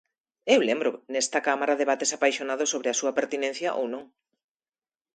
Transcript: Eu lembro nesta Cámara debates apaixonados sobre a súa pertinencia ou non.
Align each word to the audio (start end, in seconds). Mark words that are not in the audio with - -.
Eu 0.53 0.59
lembro 0.69 0.89
nesta 1.13 1.39
Cámara 1.47 1.79
debates 1.81 2.11
apaixonados 2.17 2.71
sobre 2.73 2.89
a 2.89 2.97
súa 2.99 3.15
pertinencia 3.19 3.69
ou 3.79 3.85
non. 3.93 4.03